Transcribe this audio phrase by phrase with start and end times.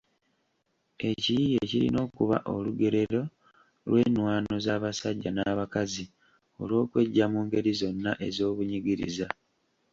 [1.09, 3.21] Ekiyiiye kirina okuba olugerero
[3.87, 6.05] lw’ennwaano z’abasajja n’abakazi
[6.61, 9.27] olw’okweggya mu ngeri zonna ez’obunyigiriza.